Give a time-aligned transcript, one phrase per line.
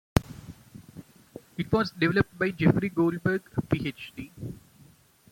[1.59, 4.31] It was developed by Jeffery Goldberg, PhD.